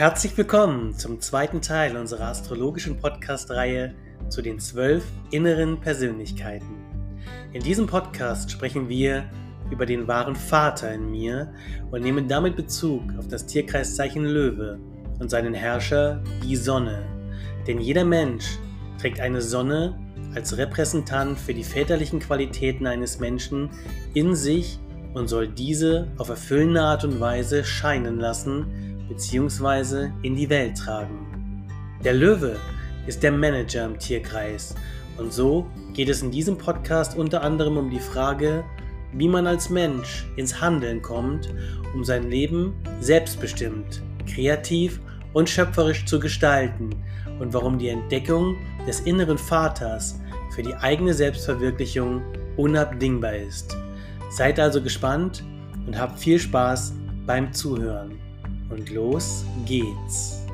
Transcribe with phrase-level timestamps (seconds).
[0.00, 3.94] Herzlich willkommen zum zweiten Teil unserer astrologischen Podcast-Reihe
[4.30, 6.74] zu den zwölf inneren Persönlichkeiten.
[7.52, 9.28] In diesem Podcast sprechen wir
[9.70, 11.52] über den wahren Vater in mir
[11.90, 14.78] und nehmen damit Bezug auf das Tierkreiszeichen Löwe
[15.18, 17.04] und seinen Herrscher, die Sonne.
[17.66, 18.58] Denn jeder Mensch
[18.98, 19.98] trägt eine Sonne
[20.34, 23.68] als Repräsentant für die väterlichen Qualitäten eines Menschen
[24.14, 24.78] in sich
[25.12, 30.10] und soll diese auf erfüllende Art und Weise scheinen lassen, bzw.
[30.22, 31.66] in die Welt tragen.
[32.02, 32.56] Der Löwe
[33.06, 34.74] ist der Manager im Tierkreis
[35.18, 38.64] und so geht es in diesem Podcast unter anderem um die Frage,
[39.12, 41.52] wie man als Mensch ins Handeln kommt,
[41.92, 45.00] um sein Leben selbstbestimmt, kreativ
[45.32, 46.90] und schöpferisch zu gestalten
[47.40, 48.56] und warum die Entdeckung
[48.86, 50.20] des inneren Vaters
[50.54, 52.22] für die eigene Selbstverwirklichung
[52.56, 53.76] unabdingbar ist.
[54.30, 55.42] Seid also gespannt
[55.86, 56.94] und habt viel Spaß
[57.26, 58.29] beim Zuhören
[58.70, 60.46] und los geht's.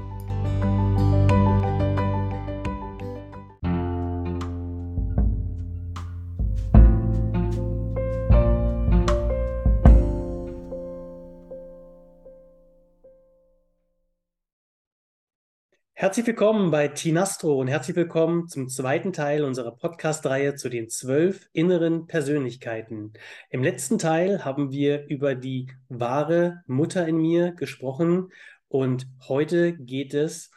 [16.06, 21.48] Herzlich willkommen bei Tinastro und herzlich willkommen zum zweiten Teil unserer Podcast-Reihe zu den zwölf
[21.52, 23.12] inneren Persönlichkeiten.
[23.50, 28.30] Im letzten Teil haben wir über die wahre Mutter in mir gesprochen
[28.68, 30.52] und heute geht es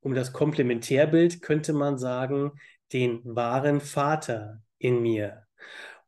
[0.00, 2.50] um das Komplementärbild, könnte man sagen,
[2.92, 5.44] den wahren Vater in mir.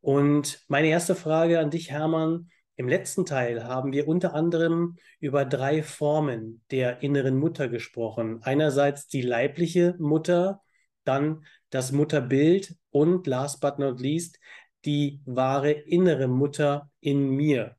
[0.00, 5.44] Und meine erste Frage an dich, Hermann, im letzten Teil haben wir unter anderem über
[5.44, 8.40] drei Formen der inneren Mutter gesprochen.
[8.42, 10.62] Einerseits die leibliche Mutter,
[11.04, 14.38] dann das Mutterbild und last but not least
[14.84, 17.76] die wahre innere Mutter in mir.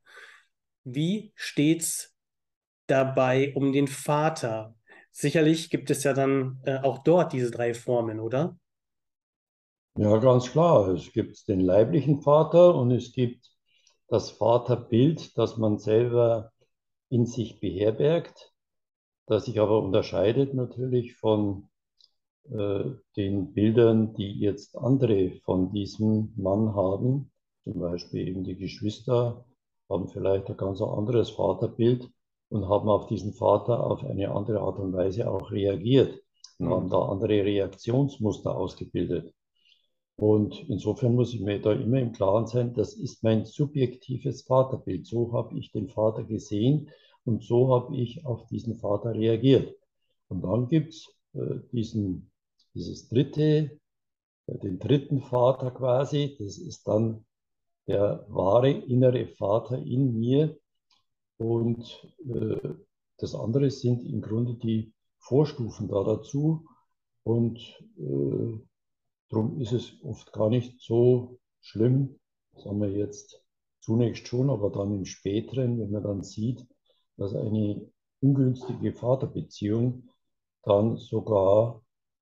[0.83, 2.13] Wie steht's
[2.87, 4.75] dabei um den Vater?
[5.11, 8.57] Sicherlich gibt es ja dann äh, auch dort diese drei Formen, oder?
[9.95, 10.89] Ja, ganz klar.
[10.89, 13.52] Es gibt den leiblichen Vater und es gibt
[14.13, 16.51] das Vaterbild, das man selber
[17.09, 18.53] in sich beherbergt,
[19.25, 21.69] das sich aber unterscheidet natürlich von
[22.51, 27.31] äh, den Bildern, die jetzt andere von diesem Mann haben.
[27.63, 29.45] Zum Beispiel eben die Geschwister
[29.89, 32.07] haben vielleicht ein ganz anderes Vaterbild
[32.49, 36.21] und haben auf diesen Vater auf eine andere Art und Weise auch reagiert
[36.59, 36.71] und mhm.
[36.71, 39.33] haben da andere Reaktionsmuster ausgebildet.
[40.15, 45.07] Und insofern muss ich mir da immer im Klaren sein, das ist mein subjektives Vaterbild.
[45.07, 46.89] So habe ich den Vater gesehen
[47.25, 49.75] und so habe ich auf diesen Vater reagiert.
[50.27, 52.31] Und dann gibt es äh, diesen,
[52.75, 53.79] dieses dritte,
[54.47, 57.25] äh, den dritten Vater quasi, das ist dann
[57.87, 60.57] der wahre innere Vater in mir.
[61.37, 62.75] Und äh,
[63.17, 66.65] das andere sind im Grunde die Vorstufen da dazu.
[67.23, 67.59] Und
[67.97, 68.59] äh,
[69.29, 72.19] Darum ist es oft gar nicht so schlimm,
[72.55, 73.43] sagen wir jetzt
[73.79, 76.65] zunächst schon, aber dann im späteren, wenn man dann sieht,
[77.17, 77.89] dass eine
[78.21, 80.09] ungünstige Vaterbeziehung
[80.63, 81.83] dann sogar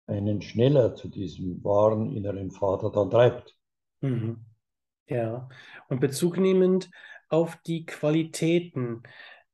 [0.08, 3.56] einen schneller zu diesem wahren inneren Vater dann treibt.
[4.02, 4.46] Mhm.
[5.08, 5.50] Ja,
[5.88, 6.90] und Bezug nehmend
[7.30, 9.04] auf die Qualitäten.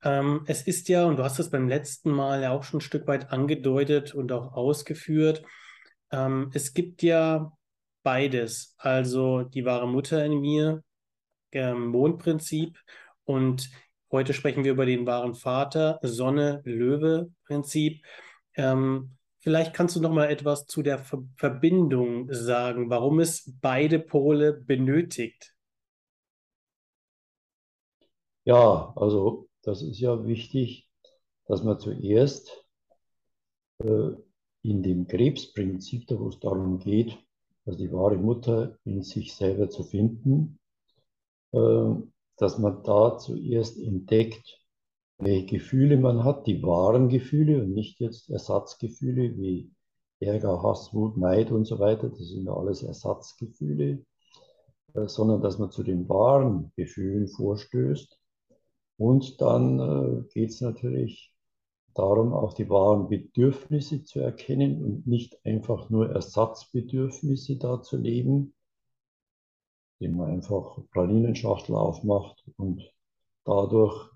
[0.03, 2.81] Ähm, es ist ja, und du hast es beim letzten Mal ja auch schon ein
[2.81, 5.44] Stück weit angedeutet und auch ausgeführt,
[6.11, 7.51] ähm, es gibt ja
[8.03, 10.83] beides, also die wahre Mutter in mir,
[11.51, 12.79] ähm, Mondprinzip
[13.25, 13.69] und
[14.11, 18.03] heute sprechen wir über den wahren Vater, Sonne-Löwe-Prinzip.
[18.55, 24.00] Ähm, vielleicht kannst du noch mal etwas zu der Ver Verbindung sagen, warum es beide
[24.00, 25.53] Pole benötigt.
[28.44, 30.89] Ja, also das ist ja wichtig,
[31.45, 32.66] dass man zuerst
[33.83, 34.13] äh,
[34.63, 37.17] in dem Krebsprinzip, da wo es darum geht,
[37.66, 40.59] also die wahre Mutter in sich selber zu finden,
[41.51, 41.94] äh,
[42.38, 44.59] dass man da zuerst entdeckt,
[45.18, 49.71] welche Gefühle man hat, die wahren Gefühle und nicht jetzt Ersatzgefühle wie
[50.19, 52.09] Ärger, Hass, Wut, Neid und so weiter.
[52.09, 54.03] Das sind ja alles Ersatzgefühle,
[54.94, 58.18] äh, sondern dass man zu den wahren Gefühlen vorstößt.
[58.97, 61.31] Und dann äh, geht es natürlich
[61.93, 68.53] darum, auch die wahren Bedürfnisse zu erkennen und nicht einfach nur Ersatzbedürfnisse da zu leben,
[69.99, 72.91] indem man einfach Pralinenschachtel aufmacht und
[73.45, 74.11] dadurch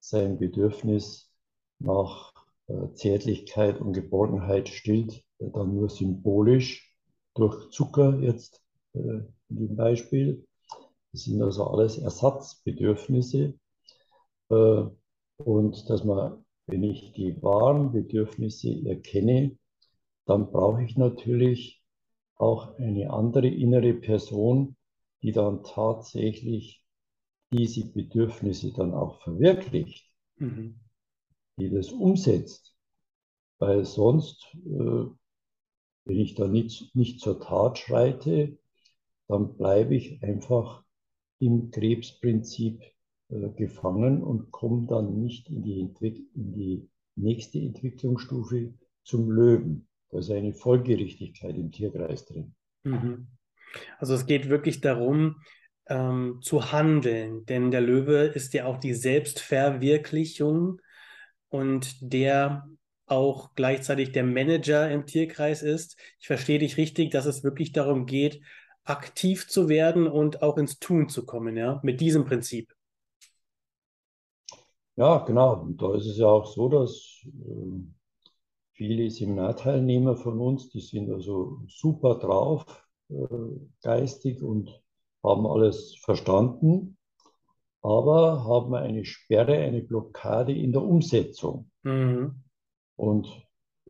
[0.00, 1.30] sein Bedürfnis
[1.78, 2.32] nach
[2.66, 6.94] äh, Zärtlichkeit und Geborgenheit stillt, dann nur symbolisch
[7.34, 8.62] durch Zucker jetzt
[8.94, 10.46] äh, in dem Beispiel.
[11.12, 13.54] Das sind also alles Ersatzbedürfnisse.
[14.50, 14.84] Äh,
[15.36, 19.58] und dass man Wenn ich die wahren Bedürfnisse erkenne,
[20.24, 21.82] dann brauche ich natürlich
[22.36, 24.76] auch eine andere innere Person,
[25.22, 26.84] die dann tatsächlich
[27.52, 30.80] diese Bedürfnisse dann auch verwirklicht, mhm.
[31.58, 32.76] die das umsetzt.
[33.58, 35.04] Weil sonst, äh,
[36.06, 38.58] wenn ich da nicht, nicht zur Tat schreite,
[39.28, 40.82] dann bleibe ich einfach
[41.38, 42.82] im Krebsprinzip
[43.28, 45.80] äh, gefangen und komme dann nicht in die,
[46.34, 48.74] in die nächste Entwicklungsstufe
[49.04, 49.88] zum Löwen.
[50.10, 52.54] Da ist eine Folgerichtigkeit im Tierkreis drin.
[52.84, 53.28] Mhm.
[53.98, 55.36] Also es geht wirklich darum,
[55.86, 60.80] ähm, zu handeln, denn der Löwe ist ja auch die Selbstverwirklichung
[61.48, 62.66] und der
[63.06, 66.00] auch gleichzeitig der Manager im Tierkreis ist.
[66.18, 68.40] Ich verstehe dich richtig, dass es wirklich darum geht,
[68.84, 72.73] aktiv zu werden und auch ins Tun zu kommen, ja, mit diesem Prinzip.
[74.96, 75.60] Ja, genau.
[75.60, 77.82] Und da ist es ja auch so, dass äh,
[78.72, 82.64] viele Seminarteilnehmer von uns, die sind also super drauf,
[83.08, 83.14] äh,
[83.82, 84.82] geistig und
[85.22, 86.96] haben alles verstanden,
[87.82, 91.70] aber haben eine Sperre, eine Blockade in der Umsetzung.
[91.82, 92.44] Mhm.
[92.96, 93.26] Und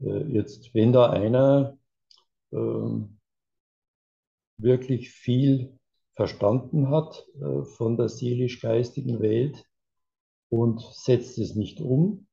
[0.00, 1.76] äh, jetzt, wenn da einer
[2.50, 2.56] äh,
[4.56, 5.78] wirklich viel
[6.14, 9.64] verstanden hat äh, von der seelisch-geistigen Welt
[10.54, 12.26] und setzt es nicht um,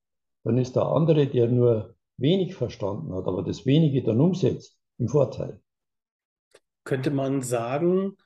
[0.43, 5.07] dann ist der andere, der nur wenig verstanden hat, aber das wenige dann umsetzt, im
[5.07, 5.59] Vorteil.
[6.83, 8.17] Könnte man sagen,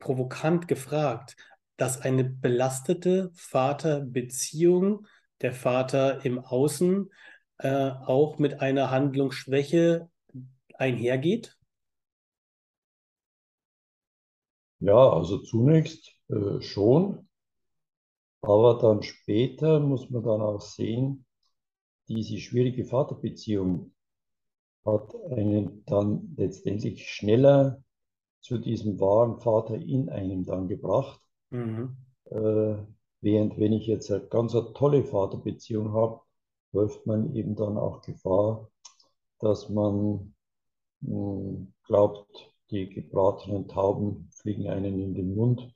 [0.00, 1.36] provokant gefragt,
[1.76, 5.06] dass eine belastete Vaterbeziehung,
[5.40, 7.10] der Vater im Außen,
[7.58, 10.08] äh, auch mit einer Handlungsschwäche
[10.74, 11.56] einhergeht?
[14.80, 17.28] Ja, also zunächst äh, schon,
[18.48, 21.24] aber dann später muss man dann auch sehen,
[22.08, 23.92] diese schwierige Vaterbeziehung
[24.84, 27.82] hat einen dann letztendlich schneller
[28.40, 31.20] zu diesem wahren Vater in einem dann gebracht.
[31.50, 31.96] Mhm.
[32.26, 32.76] Äh,
[33.20, 36.20] während wenn ich jetzt eine ganz eine tolle Vaterbeziehung habe,
[36.72, 38.70] läuft man eben dann auch Gefahr,
[39.38, 40.34] dass man
[41.00, 45.74] mh, hm, glaubt, die gebratenen Tauben fliegen einen in den Mund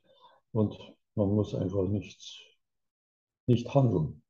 [0.52, 0.78] und
[1.14, 2.38] man muss einfach nichts,
[3.48, 4.22] nicht handeln.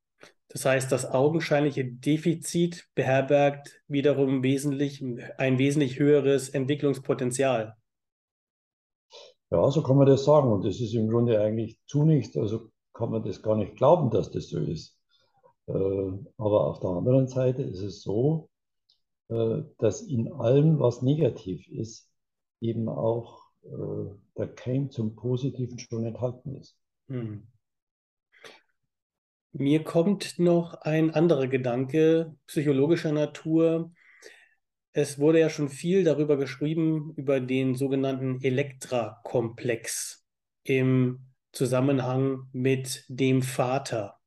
[0.49, 5.03] Das heißt, das augenscheinliche Defizit beherbergt wiederum wesentlich,
[5.37, 7.75] ein wesentlich höheres Entwicklungspotenzial.
[9.51, 10.51] Ja, so kann man das sagen.
[10.51, 14.31] Und das ist im Grunde eigentlich zunächst, also kann man das gar nicht glauben, dass
[14.31, 14.97] das so ist.
[15.67, 18.49] Äh, aber auf der anderen Seite ist es so,
[19.29, 22.09] äh, dass in allem, was negativ ist,
[22.59, 26.75] eben auch äh, der Keim zum Positiven schon enthalten ist.
[27.07, 27.47] Hm.
[29.51, 33.91] Mir kommt noch ein anderer Gedanke psychologischer Natur.
[34.93, 40.25] Es wurde ja schon viel darüber geschrieben, über den sogenannten Elektra-Komplex
[40.63, 44.19] im Zusammenhang mit dem Vater.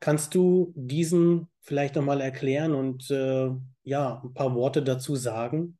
[0.00, 3.50] Kannst du diesen vielleicht nochmal erklären und äh,
[3.84, 5.78] ja, ein paar Worte dazu sagen?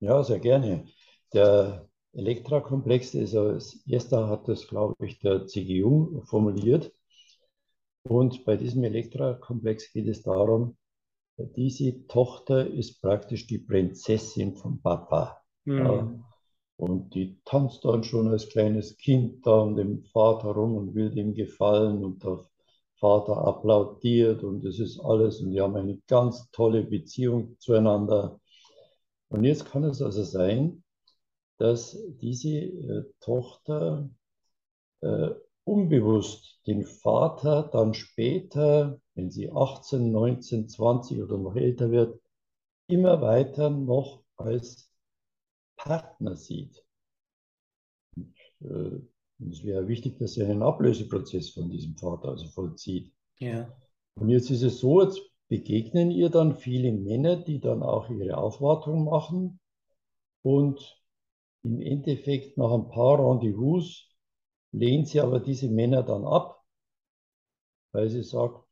[0.00, 0.84] Ja, sehr gerne.
[1.32, 5.78] Der Elektra-Komplex ist als erster hat das, glaube ich, der C.G.
[5.78, 6.92] Jung formuliert.
[8.02, 10.76] Und bei diesem Elektra-Komplex geht es darum,
[11.56, 15.42] diese Tochter ist praktisch die Prinzessin von Papa.
[15.64, 15.78] Mhm.
[15.78, 16.14] Ja.
[16.76, 21.10] Und die tanzt dann schon als kleines Kind da um den Vater rum und will
[21.10, 22.40] dem gefallen und der
[22.96, 28.40] Vater applaudiert und es ist alles und die haben eine ganz tolle Beziehung zueinander.
[29.28, 30.82] Und jetzt kann es also sein,
[31.58, 34.08] dass diese äh, Tochter
[35.02, 35.30] äh,
[35.64, 42.20] unbewusst den Vater dann später, wenn sie 18, 19, 20 oder noch älter wird,
[42.86, 44.90] immer weiter noch als
[45.76, 46.84] Partner sieht.
[48.16, 49.00] Und, äh,
[49.50, 53.12] es wäre wichtig, dass sie einen Ablöseprozess von diesem Vater also vollzieht.
[53.38, 53.72] Ja.
[54.16, 58.36] Und jetzt ist es so, jetzt begegnen ihr dann viele Männer, die dann auch ihre
[58.36, 59.60] Aufwartung machen
[60.42, 61.00] und
[61.62, 64.09] im Endeffekt nach ein paar Rendezvous
[64.72, 66.64] lehnt sie aber diese Männer dann ab,
[67.92, 68.64] weil sie sagt,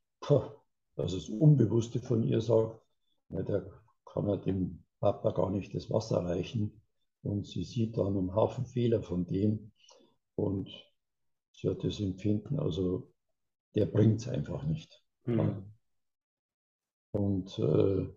[0.97, 2.81] also das Unbewusste von ihr sagt,
[3.29, 3.71] na, der
[4.05, 6.81] kann ja dem Papa gar nicht das Wasser reichen.
[7.23, 9.73] Und sie sieht dann einen Haufen Fehler von dem
[10.37, 10.71] und
[11.53, 13.13] sie hat das Empfinden, also
[13.75, 15.03] der bringt es einfach nicht.
[15.25, 15.65] Mhm.
[17.11, 18.09] Und äh,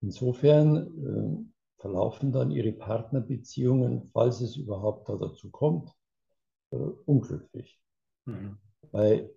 [0.00, 5.92] insofern äh, verlaufen dann ihre Partnerbeziehungen, falls es überhaupt da dazu kommt,
[6.70, 7.78] äh, unglücklich.
[8.24, 8.58] Mhm.
[8.90, 9.30] Weil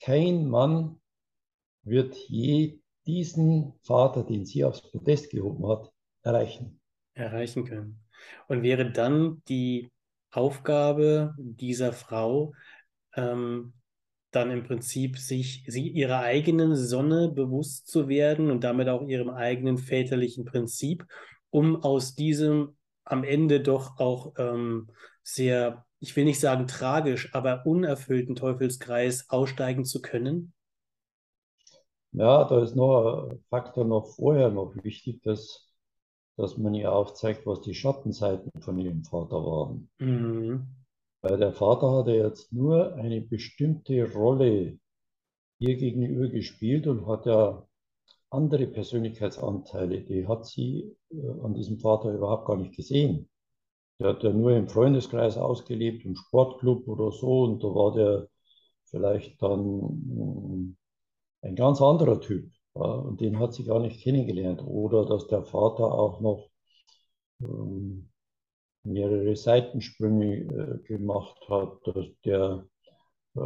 [0.00, 1.00] kein Mann
[1.82, 6.80] wird je diesen Vater, den sie aufs Podest gehoben hat, erreichen.
[7.14, 8.00] Erreichen können.
[8.48, 9.90] Und wäre dann die
[10.30, 12.52] Aufgabe dieser Frau,
[13.14, 13.72] ähm,
[14.32, 19.30] dann im Prinzip sich sie ihrer eigenen Sonne bewusst zu werden und damit auch ihrem
[19.30, 21.06] eigenen väterlichen Prinzip,
[21.50, 24.90] um aus diesem am Ende doch auch ähm,
[25.22, 30.52] sehr, ich will nicht sagen tragisch, aber unerfüllten Teufelskreis aussteigen zu können?
[32.12, 35.68] Ja, da ist noch ein Faktor noch vorher noch wichtig, dass,
[36.36, 39.90] dass man ihr aufzeigt, was die Schattenseiten von ihrem Vater waren.
[39.98, 40.66] Mhm.
[41.20, 44.78] Weil der Vater hatte jetzt nur eine bestimmte Rolle
[45.58, 47.66] ihr gegenüber gespielt und hat ja
[48.30, 53.28] andere Persönlichkeitsanteile, die hat sie äh, an diesem Vater überhaupt gar nicht gesehen.
[54.00, 58.28] Der hat ja nur im Freundeskreis ausgelebt, im Sportclub oder so, und da war der
[58.86, 60.76] vielleicht dann mm,
[61.42, 62.50] ein ganz anderer Typ.
[62.74, 64.62] Ja, und den hat sie gar nicht kennengelernt.
[64.64, 66.50] Oder dass der Vater auch noch
[67.42, 68.08] ähm,
[68.84, 72.66] mehrere Seitensprünge äh, gemacht hat, dass der
[73.36, 73.40] äh,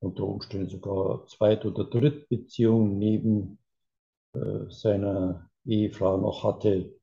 [0.00, 3.58] unter Umständen sogar Zweit- oder Drittbeziehungen neben
[4.34, 6.94] äh, seiner Ehefrau noch hatte.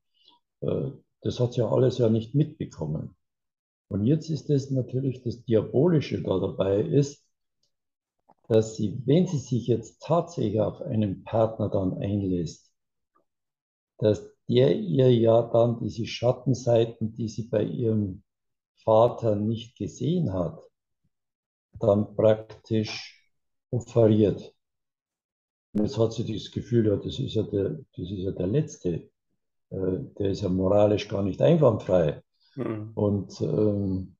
[1.22, 3.16] Das hat sie ja alles ja nicht mitbekommen.
[3.88, 7.26] Und jetzt ist es natürlich das Diabolische da dabei ist,
[8.48, 12.72] dass sie, wenn sie sich jetzt tatsächlich auf einen Partner dann einlässt,
[13.98, 18.22] dass der ihr ja dann diese Schattenseiten, die sie bei ihrem
[18.84, 20.60] Vater nicht gesehen hat,
[21.78, 23.24] dann praktisch
[23.70, 24.54] offeriert.
[25.72, 28.46] Und jetzt hat sie das Gefühl, ja, das ist ja der, das ist ja der
[28.46, 29.11] Letzte.
[29.72, 32.22] Äh, der ist ja moralisch gar nicht einwandfrei.
[32.56, 32.92] Mhm.
[32.94, 34.16] Und, ähm,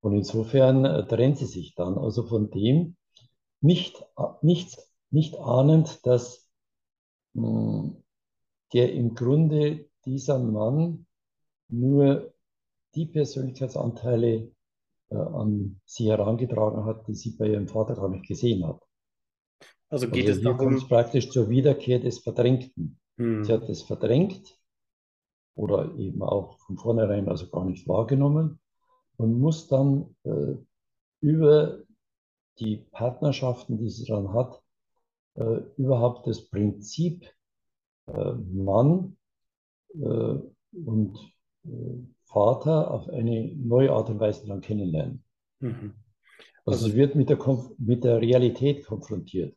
[0.00, 2.96] und insofern äh, trennt sie sich dann also von dem,
[3.60, 4.04] nicht,
[4.42, 4.78] nicht,
[5.10, 6.46] nicht ahnend, dass
[7.34, 7.96] mh, hm,
[8.72, 11.06] der im Grunde dieser Mann
[11.68, 12.32] nur
[12.94, 14.50] die Persönlichkeitsanteile
[15.10, 18.82] äh, an sie herangetragen hat, die sie bei ihrem Vater gar nicht gesehen hat.
[19.88, 20.88] Also geht also es darum...
[20.88, 22.98] praktisch zur Wiederkehr des Verdrängten.
[23.16, 23.44] Hm.
[23.44, 24.58] Sie hat es verdrängt
[25.54, 28.60] oder eben auch von vornherein also gar nicht wahrgenommen
[29.16, 30.54] und muss dann äh,
[31.20, 31.82] über
[32.58, 34.62] die Partnerschaften, die sie dann hat,
[35.34, 37.26] äh, überhaupt das Prinzip
[38.06, 39.16] äh, Mann
[39.94, 40.38] äh,
[40.84, 41.18] und
[41.64, 45.24] äh, Vater auf eine neue Art und Weise dann kennenlernen.
[45.60, 45.94] Mhm.
[46.64, 47.38] Also, also sie wird mit der,
[47.78, 49.56] mit der Realität konfrontiert.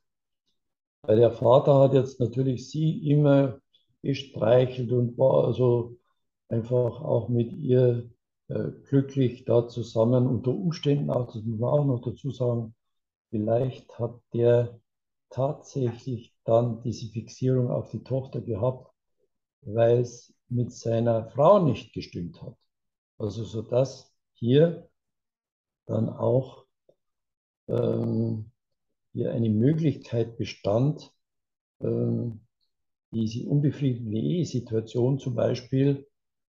[1.04, 3.60] Weil der Vater hat jetzt natürlich sie immer
[4.06, 5.98] gestreichelt und war also
[6.48, 8.10] einfach auch mit ihr
[8.48, 10.28] äh, glücklich da zusammen.
[10.28, 12.76] Unter Umständen auch, das muss man auch noch dazu sagen,
[13.32, 14.80] vielleicht hat der
[15.30, 18.94] tatsächlich dann diese Fixierung auf die Tochter gehabt,
[19.62, 22.56] weil es mit seiner Frau nicht gestimmt hat.
[23.18, 24.88] Also so dass hier
[25.88, 26.66] dann auch
[27.68, 28.52] ähm,
[29.14, 31.12] hier eine Möglichkeit bestand,
[31.82, 32.45] ähm,
[33.16, 36.06] diese unbefriedigende Ehesituation zum Beispiel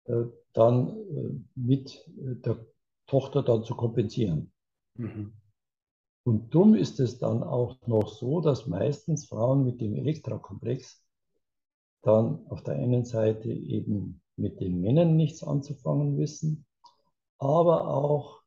[0.05, 2.65] äh, dann äh, mit der
[3.07, 4.51] Tochter dann zu kompensieren.
[4.95, 5.33] Mhm.
[6.23, 11.03] Und darum ist es dann auch noch so, dass meistens Frauen mit dem Elektrakomplex
[12.01, 16.65] dann auf der einen Seite eben mit den Männern nichts anzufangen wissen,
[17.37, 18.41] aber auch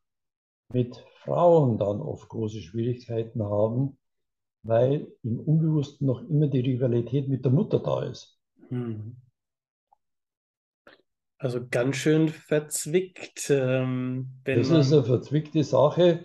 [0.73, 3.99] mit Frauen dann oft große Schwierigkeiten haben,
[4.63, 8.39] weil im Unbewussten noch immer die Rivalität mit der Mutter da ist.
[8.69, 9.17] Hm.
[11.39, 13.51] Also ganz schön verzwickt.
[13.51, 16.25] Ähm, das ist eine verzwickte Sache,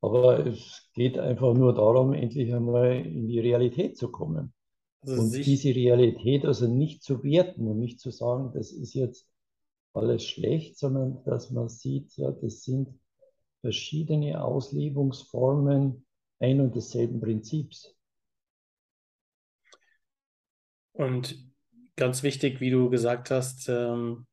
[0.00, 4.54] aber es geht einfach nur darum, endlich einmal in die Realität zu kommen.
[5.00, 9.26] Also und diese Realität also nicht zu werten und nicht zu sagen, das ist jetzt
[9.94, 12.88] alles schlecht, sondern dass man sieht, ja, das sind
[13.62, 16.06] verschiedene Auslebungsformen
[16.42, 17.96] ein und desselben Prinzips.
[20.92, 21.38] Und
[21.96, 24.26] ganz wichtig, wie du gesagt hast, ähm,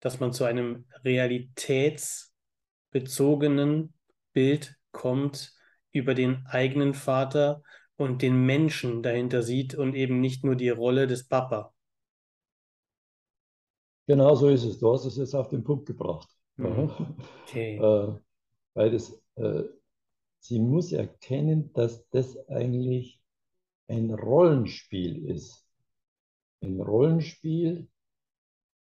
[0.00, 3.92] dass man zu einem realitätsbezogenen
[4.32, 5.52] Bild kommt
[5.90, 7.62] über den eigenen Vater
[7.96, 11.72] und den Menschen dahinter sieht und eben nicht nur die Rolle des Papa.
[14.06, 14.78] Genau so ist es.
[14.78, 16.28] Du hast es jetzt auf den Punkt gebracht.
[16.56, 16.90] Mhm.
[17.44, 17.78] Okay.
[17.78, 18.14] äh,
[18.74, 19.62] weil das äh,
[20.44, 23.18] sie muss erkennen, dass das eigentlich
[23.88, 25.66] ein Rollenspiel ist.
[26.60, 27.88] Ein Rollenspiel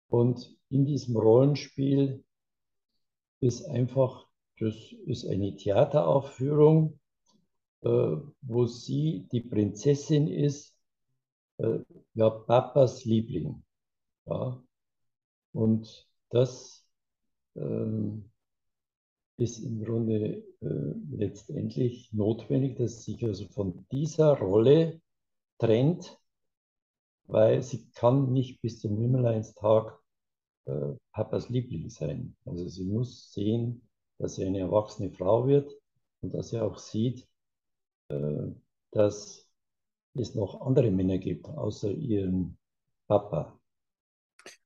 [0.09, 2.23] und in diesem Rollenspiel
[3.39, 4.27] ist einfach,
[4.59, 6.99] das ist eine Theateraufführung,
[7.81, 10.75] äh, wo sie die Prinzessin ist
[11.59, 11.79] äh,
[12.13, 13.63] ja, Papas Liebling.
[14.25, 14.61] Ja.
[15.53, 16.85] Und das
[17.55, 18.32] ähm,
[19.43, 25.01] ist im Grunde äh, letztendlich notwendig, dass sich also von dieser Rolle
[25.59, 26.19] trennt,
[27.25, 29.99] weil sie kann nicht bis zum Himmeleinstag
[30.65, 32.35] äh, Papas Liebling sein.
[32.45, 35.71] Also sie muss sehen, dass sie eine erwachsene Frau wird
[36.21, 37.27] und dass sie auch sieht,
[38.09, 38.47] äh,
[38.91, 39.49] dass
[40.15, 42.57] es noch andere Männer gibt, außer ihrem
[43.07, 43.59] Papa.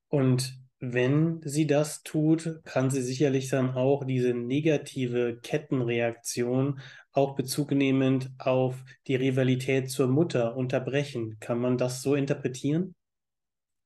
[0.10, 6.79] Und wenn sie das tut, kann sie sicherlich dann auch diese negative Kettenreaktion,
[7.12, 11.38] auch bezugnehmend auf die Rivalität zur Mutter, unterbrechen.
[11.39, 12.93] Kann man das so interpretieren?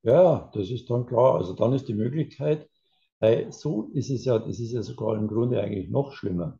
[0.02, 1.36] Ja, das ist dann klar.
[1.36, 2.68] Also dann ist die Möglichkeit,
[3.20, 6.58] weil so ist es ja, das ist ja sogar im Grunde eigentlich noch schlimmer,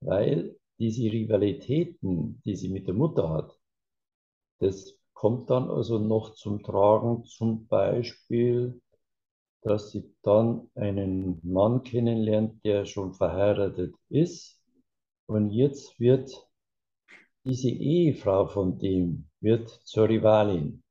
[0.00, 3.58] weil diese Rivalitäten, die sie mit der Mutter hat,
[4.60, 8.80] das kommt dann also noch zum Tragen, zum Beispiel
[9.62, 14.58] dass sie dann einen Mann kennenlernt, der schon verheiratet ist.
[15.26, 16.30] Und jetzt wird
[17.44, 20.82] diese Ehefrau von dem wird zur Rivalin.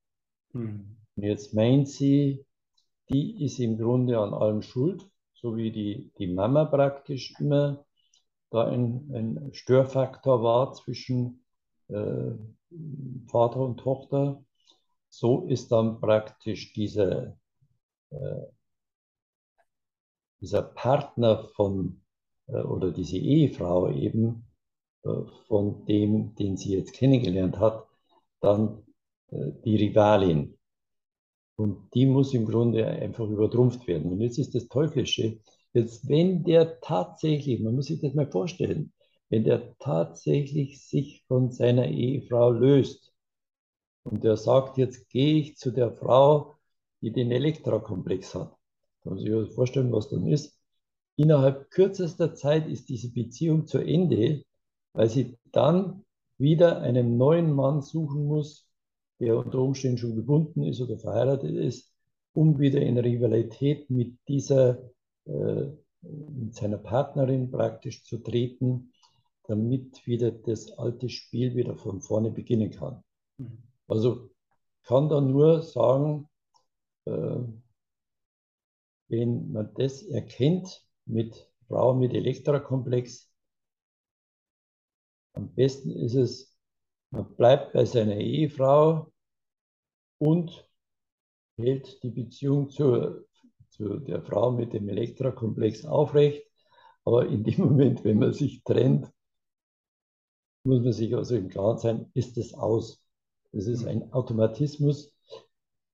[0.54, 0.98] Mhm.
[1.16, 2.46] Und jetzt meint sie,
[3.10, 7.86] die ist im Grunde an allem schuld, so wie die, die Mama praktisch immer
[8.52, 11.44] da ein, ein Störfaktor war zwischen
[11.88, 12.32] äh,
[13.28, 14.44] Vater und Tochter.
[15.10, 17.38] So ist dann praktisch diese
[18.12, 18.42] äh,
[20.42, 22.02] dieser Partner von
[22.48, 24.46] äh, oder diese Ehefrau eben
[25.04, 25.10] äh,
[25.48, 27.88] von dem, den sie jetzt kennengelernt hat,
[28.42, 28.84] dann
[29.32, 30.58] äh, die Rivalin.
[31.56, 34.12] Und die muss im Grunde einfach übertrumpft werden.
[34.12, 35.40] Und jetzt ist das Teuflische,
[35.74, 38.94] jetzt wenn der tatsächlich, man muss sich das mal vorstellen,
[39.30, 43.14] wenn der tatsächlich sich von seiner Ehefrau löst
[44.04, 46.56] und der sagt, jetzt gehe ich zu der Frau,
[47.02, 48.56] die den Elektrakomplex hat,
[49.02, 50.58] kann man sich ja vorstellen, was dann ist.
[51.16, 54.44] Innerhalb kürzester Zeit ist diese Beziehung zu Ende,
[54.94, 56.06] weil sie dann
[56.38, 58.68] wieder einen neuen Mann suchen muss,
[59.20, 61.92] der unter Umständen schon gebunden ist oder verheiratet ist,
[62.34, 64.92] um wieder in Rivalität mit dieser,
[65.26, 65.66] äh,
[66.02, 68.94] mit seiner Partnerin praktisch zu treten,
[69.44, 73.04] damit wieder das alte Spiel wieder von vorne beginnen kann.
[73.38, 73.58] Mhm.
[73.88, 74.30] Also
[74.84, 76.30] kann da nur sagen,
[77.06, 77.40] äh,
[79.10, 83.30] wenn man das erkennt mit Frau mit Elektrakomplex,
[85.34, 86.58] am besten ist es,
[87.12, 89.12] man bleibt bei seiner Ehefrau
[90.20, 90.68] und
[91.58, 93.26] hält die Beziehung zur,
[93.70, 96.46] zu der Frau mit dem Elektrakomplex aufrecht.
[97.04, 99.12] Aber in dem Moment, wenn man sich trennt,
[100.64, 103.04] muss man sich also im Klaren sein, ist es aus.
[103.52, 105.16] Das ist ein Automatismus,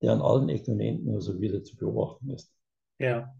[0.01, 2.54] der an allen Ecken und Enden also wieder zu beobachten ist.
[2.99, 3.36] Ja.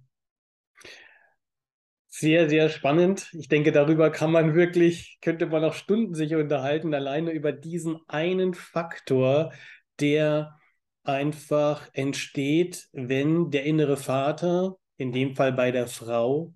[2.08, 3.30] Sehr, sehr spannend.
[3.34, 8.00] Ich denke, darüber kann man wirklich, könnte man noch Stunden sich unterhalten, alleine über diesen
[8.08, 9.52] einen Faktor,
[10.00, 10.58] der
[11.04, 16.54] einfach entsteht, wenn der innere Vater, in dem Fall bei der Frau,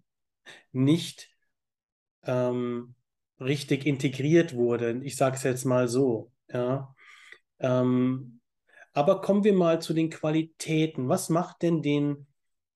[0.72, 1.30] nicht
[2.24, 2.96] ähm,
[3.42, 5.02] richtig integriert wurde.
[5.04, 6.32] Ich sage es jetzt mal so.
[6.48, 6.96] Ja.
[7.60, 8.40] Ähm,
[8.94, 11.10] aber kommen wir mal zu den Qualitäten.
[11.10, 12.28] Was macht denn den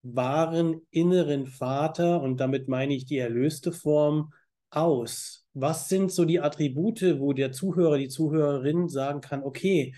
[0.03, 4.33] wahren inneren Vater, und damit meine ich die erlöste Form,
[4.69, 5.45] aus?
[5.53, 9.93] Was sind so die Attribute, wo der Zuhörer, die Zuhörerin sagen kann, okay,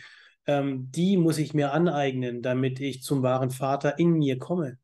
[0.48, 4.78] ähm, die muss ich mir aneignen, damit ich zum wahren Vater in mir komme?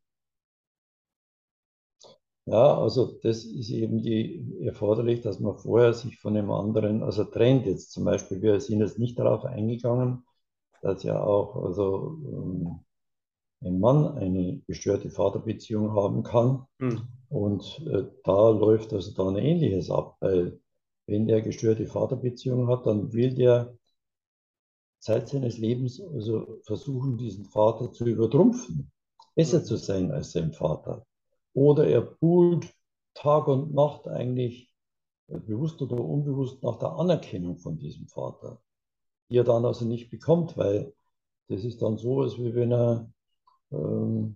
[2.45, 7.23] Ja, also das ist eben die, erforderlich, dass man vorher sich von dem anderen, also
[7.23, 10.23] trennt jetzt zum Beispiel, wir sind jetzt nicht darauf eingegangen,
[10.81, 12.79] dass ja auch, also ähm,
[13.63, 16.65] ein Mann eine gestörte Vaterbeziehung haben kann.
[16.79, 17.07] Mhm.
[17.29, 20.59] Und äh, da läuft also dann Ähnliches ab, weil
[21.07, 23.77] wenn der gestörte Vaterbeziehung hat, dann will der
[24.99, 28.91] Zeit seines Lebens also versuchen, diesen Vater zu übertrumpfen,
[29.35, 29.65] besser mhm.
[29.65, 31.05] zu sein als sein Vater.
[31.53, 32.73] Oder er buhlt
[33.13, 34.73] Tag und Nacht eigentlich
[35.27, 38.61] äh, bewusst oder unbewusst nach der Anerkennung von diesem Vater,
[39.29, 40.93] die er dann also nicht bekommt, weil
[41.47, 43.11] das ist dann so, als wenn er
[43.71, 44.35] ähm,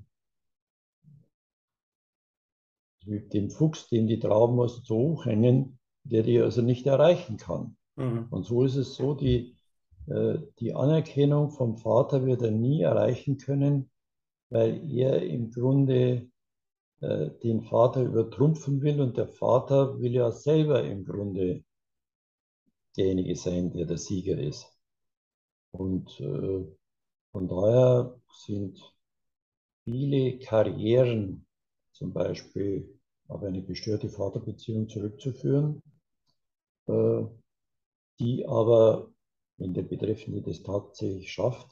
[3.06, 7.78] mit dem Fuchs, den die Trauben also so hochhängen, der die also nicht erreichen kann.
[7.96, 8.28] Mhm.
[8.32, 9.56] Und so ist es so, die,
[10.08, 13.92] äh, die Anerkennung vom Vater wird er nie erreichen können,
[14.50, 16.30] weil er im Grunde
[17.02, 21.64] äh, den Vater übertrumpfen will und der Vater will ja selber im Grunde
[22.98, 24.72] derjenige sein, der der Sieger ist.
[25.72, 26.66] Und äh,
[27.36, 28.95] Von daher sind
[29.86, 31.46] viele Karrieren,
[31.94, 35.82] zum Beispiel auf eine gestörte Vaterbeziehung zurückzuführen,
[36.88, 37.24] äh,
[38.20, 39.12] die aber,
[39.58, 41.70] wenn der Betreffende das tatsächlich schafft,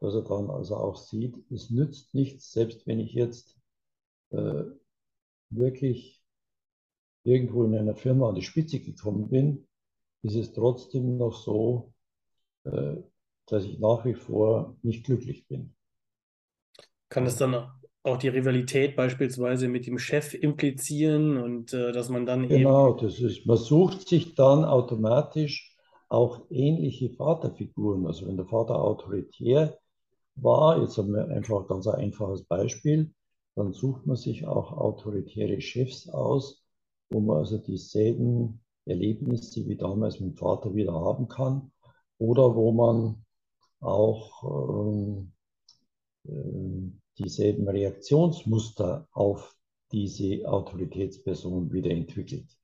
[0.00, 3.58] dass er dann also auch sieht, es nützt nichts, selbst wenn ich jetzt
[4.30, 4.64] äh,
[5.50, 6.22] wirklich
[7.24, 9.66] irgendwo in einer Firma an die Spitze gekommen bin,
[10.22, 11.92] ist es trotzdem noch so,
[12.64, 12.96] äh,
[13.46, 15.74] dass ich nach wie vor nicht glücklich bin.
[17.08, 17.54] Kann es dann
[18.02, 23.06] auch die Rivalität beispielsweise mit dem Chef implizieren und äh, dass man dann genau, eben.
[23.06, 25.76] das ist, man sucht sich dann automatisch
[26.08, 28.06] auch ähnliche Vaterfiguren.
[28.06, 29.78] Also wenn der Vater autoritär
[30.36, 33.12] war, jetzt haben wir einfach ganz ein einfaches Beispiel,
[33.54, 36.64] dann sucht man sich auch autoritäre Chefs aus,
[37.10, 41.72] wo man also dieselben Erlebnisse wie damals mit dem Vater wieder haben kann
[42.18, 43.24] oder wo man
[43.80, 45.32] auch ähm,
[46.26, 49.56] äh, dieselben Reaktionsmuster auf
[49.92, 52.58] diese Autoritätsperson wieder entwickelt.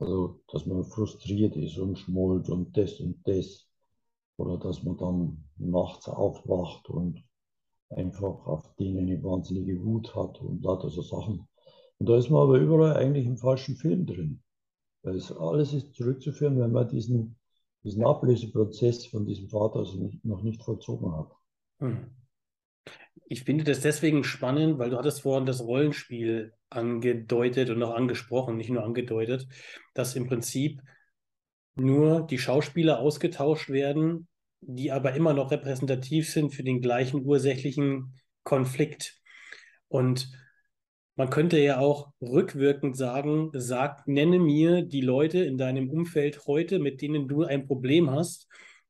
[0.00, 3.68] Also, dass man frustriert ist und schmollt und das und das.
[4.36, 7.24] Oder dass man dann nachts aufwacht und
[7.90, 11.48] einfach auf denen eine wahnsinnige Wut hat und lauter so Sachen.
[11.98, 14.42] Und da ist man aber überall eigentlich im falschen Film drin.
[15.02, 17.36] Weil es alles ist zurückzuführen, wenn man diesen,
[17.82, 21.32] diesen Ablöseprozess von diesem Vater also noch nicht vollzogen hat.
[21.80, 22.10] Hm.
[23.26, 28.56] Ich finde das deswegen spannend, weil du hattest vorhin das Rollenspiel angedeutet und auch angesprochen,
[28.56, 29.46] nicht nur angedeutet,
[29.94, 30.80] dass im Prinzip
[31.74, 34.28] nur die Schauspieler ausgetauscht werden,
[34.60, 39.20] die aber immer noch repräsentativ sind für den gleichen ursächlichen Konflikt.
[39.88, 40.30] Und
[41.16, 46.78] man könnte ja auch rückwirkend sagen, sag, nenne mir die Leute in deinem Umfeld heute,
[46.78, 48.48] mit denen du ein Problem hast.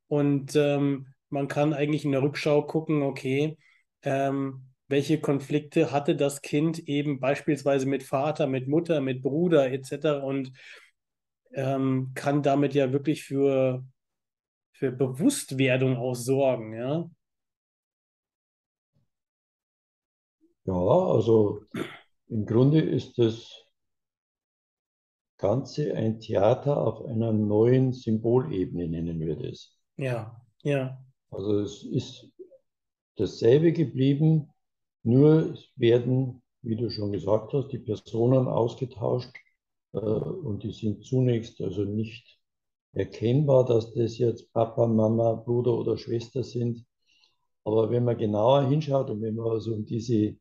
[0.09, 3.57] Und ähm, man kann eigentlich in der Rückschau gucken, okay,
[4.03, 10.23] ähm, welche Konflikte hatte das Kind eben beispielsweise mit Vater, mit Mutter, mit Bruder etc.
[10.25, 10.53] und
[11.53, 13.85] ähm, kann damit ja wirklich für,
[14.73, 17.11] für Bewusstwerdung auch sorgen, ja.
[20.65, 21.63] Ja, also
[22.29, 23.65] im Grunde ist das
[25.39, 29.75] Ganze ein Theater auf einer neuen Symbolebene, nennen wir das.
[29.97, 31.03] Ja, ja.
[31.31, 32.31] Also es ist
[33.21, 34.51] dasselbe geblieben,
[35.03, 39.37] nur werden, wie du schon gesagt hast, die Personen ausgetauscht
[39.93, 42.39] äh, und die sind zunächst also nicht
[42.93, 46.85] erkennbar, dass das jetzt Papa, Mama, Bruder oder Schwester sind.
[47.65, 50.37] Aber wenn man genauer hinschaut und wenn man also um diese äh,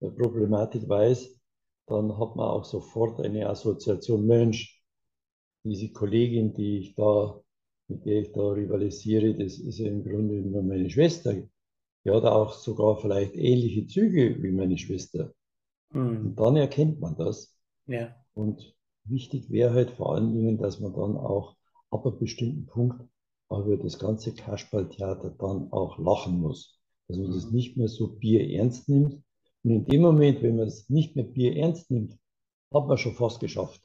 [0.00, 1.38] Problematik weiß,
[1.86, 4.82] dann hat man auch sofort eine Assoziation, Mensch,
[5.64, 7.40] diese Kollegin, die ich da,
[7.88, 11.34] mit der ich da rivalisiere, das ist ja im Grunde nur meine Schwester.
[12.04, 15.32] Die hat auch sogar vielleicht ähnliche Züge wie meine Schwester.
[15.90, 16.26] Mhm.
[16.26, 17.56] Und dann erkennt man das.
[17.86, 18.14] Ja.
[18.34, 21.56] Und wichtig wäre halt vor allen Dingen, dass man dann auch
[21.90, 23.00] ab einem bestimmten Punkt
[23.50, 26.80] über das ganze Kasperltheater dann auch lachen muss.
[27.06, 27.34] Dass man mhm.
[27.34, 29.22] das nicht mehr so bierernst nimmt.
[29.62, 32.18] Und in dem Moment, wenn man es nicht mehr bierernst nimmt,
[32.72, 33.80] hat man schon fast geschafft.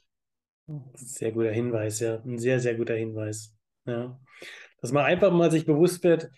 [0.94, 2.20] Sehr guter Hinweis, ja.
[2.22, 3.56] Ein sehr, sehr guter Hinweis.
[3.86, 4.20] Ja.
[4.80, 6.30] Dass man einfach mal sich bewusst wird,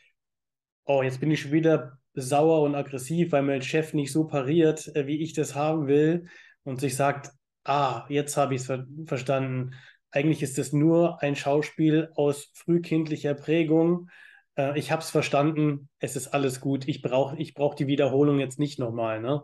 [0.84, 4.94] oh, jetzt bin ich schon wieder sauer und aggressiv, weil mein Chef nicht so pariert,
[4.94, 6.26] äh, wie ich das haben will
[6.64, 7.30] und sich sagt,
[7.64, 9.74] ah, jetzt habe ich es ver verstanden.
[10.10, 14.10] Eigentlich ist es nur ein Schauspiel aus frühkindlicher Prägung.
[14.56, 16.86] Äh, ich habe es verstanden, es ist alles gut.
[16.88, 19.20] Ich brauche ich brauch die Wiederholung jetzt nicht nochmal.
[19.20, 19.42] Ne?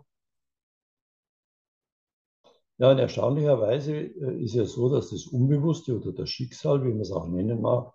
[2.79, 7.01] Ja, und erstaunlicherweise äh, ist ja so, dass das Unbewusste oder das Schicksal, wie man
[7.01, 7.93] es auch nennen mag,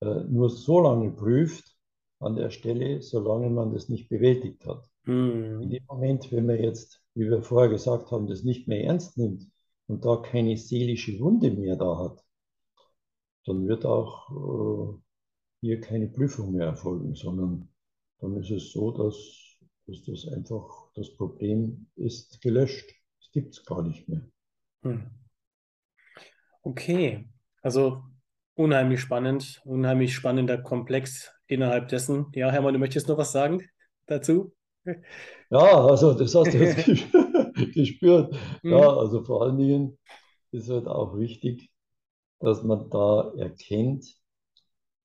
[0.00, 1.75] äh, nur so lange prüft,
[2.18, 4.88] an der Stelle, solange man das nicht bewältigt hat.
[5.04, 5.62] Mhm.
[5.62, 9.18] In dem Moment, wenn man jetzt, wie wir vorher gesagt haben, das nicht mehr ernst
[9.18, 9.46] nimmt
[9.86, 12.24] und da keine seelische Wunde mehr da hat,
[13.44, 14.98] dann wird auch äh,
[15.60, 17.68] hier keine Prüfung mehr erfolgen, sondern
[18.18, 22.90] dann ist es so, dass, dass das einfach das Problem ist gelöscht.
[23.20, 24.22] Es gibt es gar nicht mehr.
[24.82, 25.10] Mhm.
[26.62, 27.28] Okay,
[27.62, 28.02] also
[28.54, 32.26] unheimlich spannend, unheimlich spannender Komplex innerhalb dessen.
[32.34, 33.62] Ja, Hermann, du möchtest noch was sagen
[34.06, 34.52] dazu?
[35.50, 36.86] Ja, also das hast du jetzt
[37.74, 38.34] gespürt.
[38.62, 38.70] Mhm.
[38.70, 39.98] Ja, also vor allen Dingen
[40.52, 41.70] ist halt auch wichtig,
[42.40, 44.06] dass man da erkennt,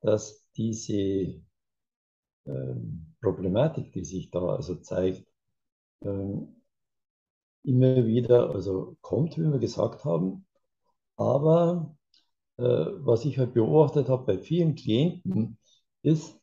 [0.02, 1.42] dass diese
[2.46, 5.26] ähm, Problematik, die sich da also zeigt,
[6.04, 6.62] ähm,
[7.64, 10.46] immer wieder also kommt, wie wir gesagt haben.
[11.18, 11.96] Aber
[12.58, 15.58] äh, was ich halt beobachtet habe bei vielen Klienten,
[16.04, 16.40] ist,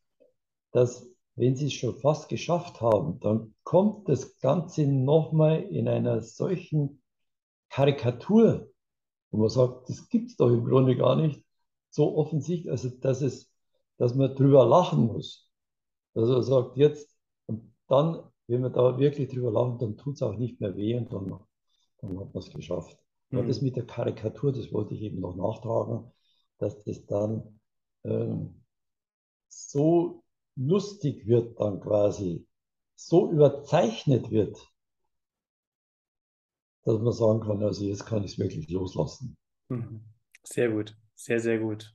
[0.73, 6.21] dass wenn sie es schon fast geschafft haben, dann kommt das Ganze nochmal in einer
[6.21, 7.01] solchen
[7.69, 8.69] Karikatur,
[9.31, 11.45] wo man sagt, das gibt es doch im Grunde gar nicht,
[11.91, 13.53] so offensichtlich, also dass, es,
[13.99, 15.49] dass man drüber lachen muss.
[16.15, 17.17] Also er sagt jetzt,
[17.47, 20.97] und dann, wenn wir da wirklich drüber lachen, dann tut es auch nicht mehr weh
[20.97, 21.39] und dann,
[22.01, 22.99] dann hat man es geschafft.
[23.31, 23.39] Mhm.
[23.39, 26.11] Und das mit der Karikatur, das wollte ich eben noch nachtragen,
[26.59, 27.61] dass das dann
[28.05, 28.65] ähm,
[29.49, 30.23] so
[30.57, 32.47] lustig wird dann quasi,
[32.95, 34.57] so überzeichnet wird,
[36.85, 39.37] dass man sagen kann, also jetzt kann ich es wirklich loslassen.
[39.69, 40.05] Mhm.
[40.43, 41.95] Sehr gut, sehr, sehr gut.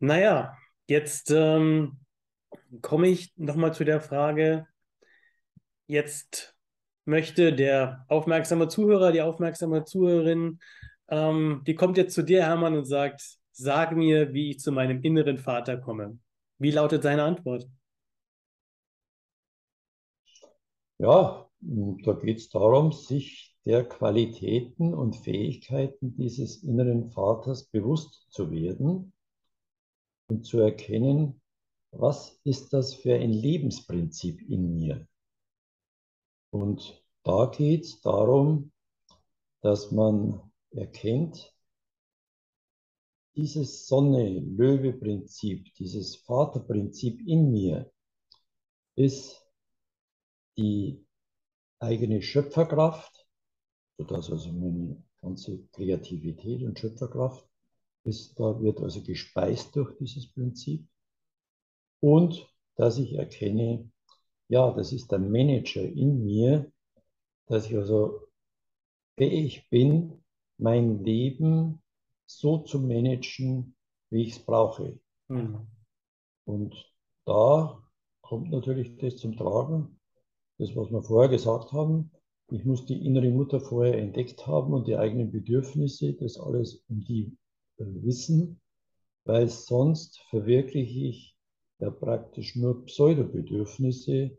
[0.00, 1.98] Naja, jetzt ähm,
[2.80, 4.66] komme ich nochmal zu der Frage,
[5.86, 6.56] jetzt
[7.04, 10.60] möchte der aufmerksame Zuhörer, die aufmerksame Zuhörerin,
[11.08, 15.02] ähm, die kommt jetzt zu dir, Hermann, und sagt, sag mir, wie ich zu meinem
[15.02, 16.18] inneren Vater komme.
[16.58, 17.68] Wie lautet seine Antwort?
[20.98, 28.50] Ja, da geht es darum, sich der Qualitäten und Fähigkeiten dieses inneren Vaters bewusst zu
[28.50, 29.12] werden
[30.28, 31.40] und zu erkennen,
[31.90, 35.06] was ist das für ein Lebensprinzip in mir.
[36.50, 38.72] Und da geht es darum,
[39.60, 40.40] dass man
[40.70, 41.54] erkennt,
[43.38, 47.88] dieses Sonne-Löwe-Prinzip, dieses Vaterprinzip in mir
[48.96, 49.46] ist
[50.56, 51.06] die
[51.78, 53.28] eigene Schöpferkraft,
[53.96, 57.48] sodass also meine ganze Kreativität und Schöpferkraft
[58.02, 60.88] ist, da wird also gespeist durch dieses Prinzip.
[62.00, 63.88] Und dass ich erkenne,
[64.48, 66.72] ja, das ist der Manager in mir,
[67.46, 68.26] dass ich also
[69.16, 70.24] fähig bin,
[70.56, 71.80] mein Leben
[72.28, 73.74] so zu managen,
[74.10, 74.98] wie ich es brauche.
[75.28, 75.66] Mhm.
[76.44, 76.74] Und
[77.24, 77.82] da
[78.20, 79.98] kommt natürlich das zum Tragen,
[80.58, 82.10] das, was wir vorher gesagt haben.
[82.50, 87.00] Ich muss die innere Mutter vorher entdeckt haben und die eigenen Bedürfnisse, das alles um
[87.00, 87.36] die
[87.78, 88.60] äh, wissen,
[89.24, 91.36] weil sonst verwirkliche ich
[91.78, 94.36] ja praktisch nur Pseudobedürfnisse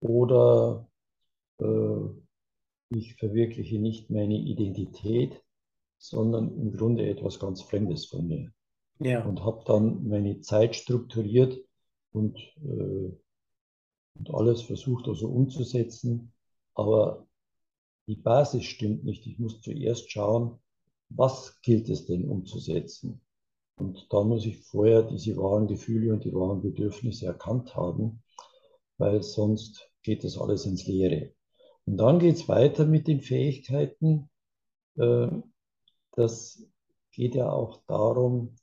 [0.00, 0.88] oder
[1.58, 2.08] äh,
[2.90, 5.42] ich verwirkliche nicht meine Identität,
[6.02, 8.52] sondern im Grunde etwas ganz Fremdes von mir.
[8.98, 9.24] Ja.
[9.24, 11.56] Und habe dann meine Zeit strukturiert
[12.10, 13.12] und, äh,
[14.18, 16.32] und alles versucht also umzusetzen.
[16.74, 17.26] Aber
[18.08, 19.26] die Basis stimmt nicht.
[19.26, 20.58] Ich muss zuerst schauen,
[21.08, 23.20] was gilt es denn umzusetzen.
[23.76, 28.22] Und da muss ich vorher diese wahren Gefühle und die wahren Bedürfnisse erkannt haben,
[28.98, 31.32] weil sonst geht das alles ins Leere.
[31.86, 34.28] Und dann geht es weiter mit den Fähigkeiten.
[34.96, 35.28] Äh,
[36.12, 36.64] das
[37.10, 38.56] geht ja auch darum,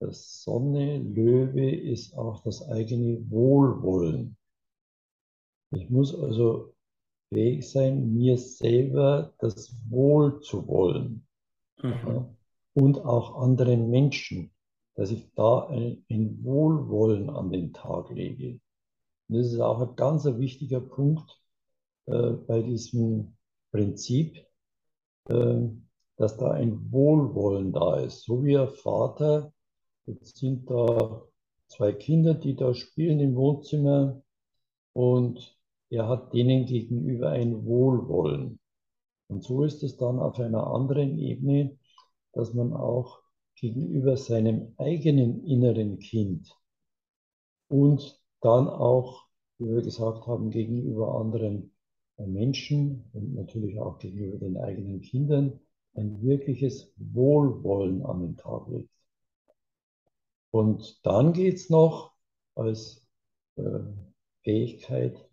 [0.00, 4.36] dass Sonne, Löwe ist auch das eigene Wohlwollen.
[5.70, 6.74] Ich muss also
[7.30, 11.26] fähig sein, mir selber das Wohl zu wollen.
[11.82, 12.38] Mhm
[12.78, 14.52] und auch anderen Menschen,
[14.94, 18.60] dass ich da ein, ein Wohlwollen an den Tag lege.
[19.28, 21.40] Und das ist auch ein ganz wichtiger Punkt
[22.06, 23.36] äh, bei diesem
[23.72, 24.46] Prinzip,
[25.28, 25.68] äh,
[26.18, 28.24] dass da ein Wohlwollen da ist.
[28.24, 29.52] So wie ein Vater,
[30.06, 31.22] jetzt sind da
[31.68, 34.20] zwei Kinder, die da spielen im Wohnzimmer
[34.92, 35.56] und
[35.90, 38.58] er hat denen gegenüber ein Wohlwollen.
[39.28, 41.78] Und so ist es dann auf einer anderen Ebene,
[42.32, 43.20] dass man auch
[43.54, 46.52] gegenüber seinem eigenen inneren Kind
[47.68, 49.26] und dann auch,
[49.58, 51.72] wie wir gesagt haben, gegenüber anderen
[52.16, 55.60] Menschen und natürlich auch gegenüber den eigenen Kindern
[55.94, 58.90] ein wirkliches Wohlwollen an den Tag legt.
[60.50, 62.14] Und dann geht es noch
[62.54, 63.06] als
[63.56, 63.80] äh,
[64.42, 65.28] Fähigkeit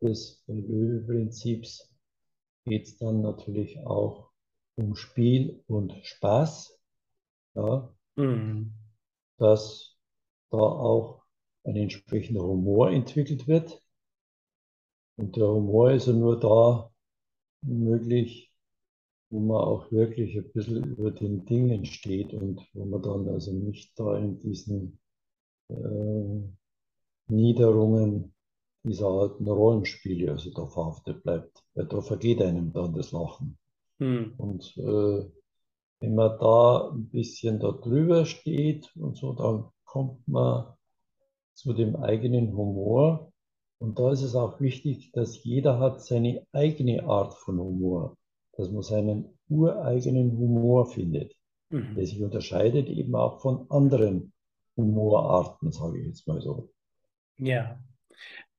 [0.00, 1.92] des Löwe-Prinzips,
[2.64, 4.30] geht es dann natürlich auch
[4.74, 6.78] um Spiel und Spaß,
[7.54, 8.72] ja, mhm.
[9.38, 9.96] dass
[10.50, 11.22] da auch
[11.64, 13.80] ein entsprechender Humor entwickelt wird.
[15.16, 16.90] Und der Humor ist ja nur da
[17.60, 18.51] möglich,
[19.32, 23.50] wo man auch wirklich ein bisschen über den Dingen steht und wo man dann also
[23.50, 24.98] nicht da in diesen
[25.68, 26.42] äh,
[27.28, 28.34] Niederungen
[28.84, 31.64] dieser alten Rollenspiele also da verhaftet bleibt.
[31.74, 33.56] Weil da vergeht einem dann das Lachen.
[33.98, 34.34] Hm.
[34.36, 35.24] Und äh,
[36.00, 40.74] wenn man da ein bisschen da drüber steht und so, dann kommt man
[41.54, 43.32] zu dem eigenen Humor.
[43.78, 48.18] Und da ist es auch wichtig, dass jeder hat seine eigene Art von Humor,
[48.56, 51.34] dass man seinen ureigenen Humor findet,
[51.70, 51.94] mhm.
[51.94, 54.32] der sich unterscheidet eben auch von anderen
[54.76, 56.72] Humorarten, sage ich jetzt mal so.
[57.38, 57.80] Ja,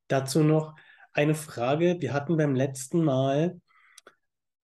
[0.07, 0.75] dazu noch
[1.13, 1.97] eine Frage.
[1.99, 3.59] Wir hatten beim letzten Mal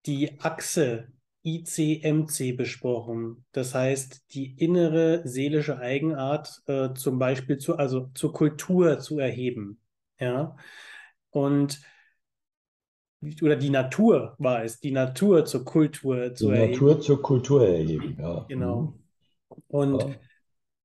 [0.05, 1.11] die Achse
[1.43, 3.45] ICMC besprochen.
[3.51, 9.79] Das heißt, die innere seelische Eigenart äh, zum Beispiel zu, also zur Kultur zu erheben.
[10.19, 10.55] Ja.
[11.29, 11.81] Und
[13.41, 16.71] oder die Natur war es, die Natur zur Kultur zu Die erheben.
[16.73, 18.45] Natur zur Kultur erheben, ja.
[18.47, 18.81] Genau.
[18.81, 18.93] Mhm.
[19.67, 20.15] Und Ja.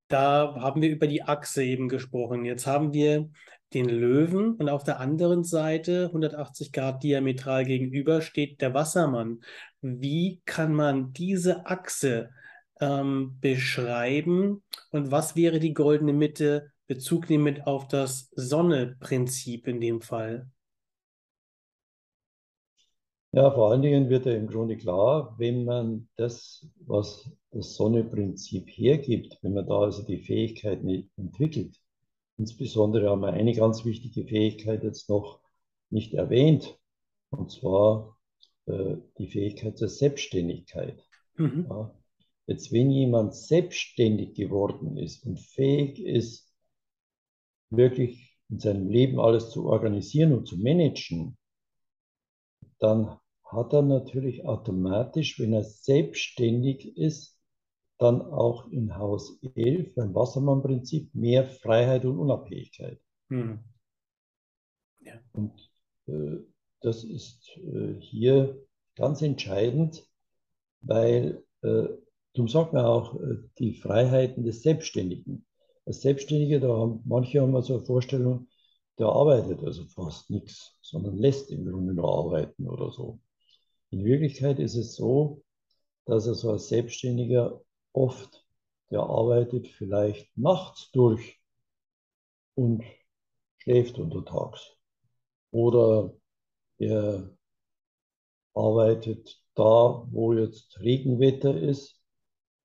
[0.09, 2.45] da haben wir über die Achse eben gesprochen.
[2.45, 3.31] Jetzt haben wir
[3.73, 9.41] den Löwen und auf der anderen Seite 180 Grad diametral gegenüber steht der Wassermann.
[9.81, 12.31] Wie kann man diese Achse
[12.81, 20.01] ähm, beschreiben und was wäre die goldene Mitte, Bezug nehmend auf das Sonne-Prinzip in dem
[20.03, 20.49] Fall?
[23.35, 28.69] Ja, vor allen Dingen wird ja im Grunde klar, wenn man das, was das Sonne-Prinzip
[28.69, 31.77] hergibt, wenn man da also die Fähigkeiten entwickelt,
[32.37, 35.41] insbesondere haben wir eine ganz wichtige Fähigkeit jetzt noch
[35.91, 36.79] nicht erwähnt,
[37.31, 38.17] und zwar
[38.67, 41.03] äh, die Fähigkeit zur Selbstständigkeit.
[41.37, 41.67] Mhm.
[41.69, 41.93] Ja.
[42.47, 46.55] Jetzt, wenn jemand selbstständig geworden ist und fähig ist,
[47.71, 51.37] wirklich in seinem Leben alles zu organisieren und zu managen,
[52.79, 53.19] dann
[53.55, 57.39] hat er natürlich automatisch, wenn er selbstständig ist,
[57.99, 63.01] dann auch in Haus 11 beim Wassermann-Prinzip mehr Freiheit und Unabhängigkeit.
[63.29, 63.61] Mhm.
[65.33, 65.71] Und
[66.07, 66.39] äh,
[66.81, 68.65] das ist äh, hier
[68.97, 70.07] ganz entscheidend,
[70.81, 71.89] weil äh,
[72.35, 75.47] darum sagt man auch äh, die Freiheiten des Selbstständigen.
[75.87, 78.49] Als Selbstständiger, da haben manche haben so eine Vorstellung,
[78.99, 83.19] der arbeitet also fast nichts, sondern lässt im Grunde nur arbeiten oder so.
[83.95, 85.45] In Wirklichkeit ist es so,
[86.07, 88.45] dass er so als Selbstständiger oft,
[88.91, 91.41] der arbeitet vielleicht nachts durch
[92.57, 92.83] und
[93.59, 94.77] schläft untertags.
[95.53, 96.13] Oder
[96.79, 97.31] er
[98.53, 102.03] arbeitet da, wo jetzt Regenwetter ist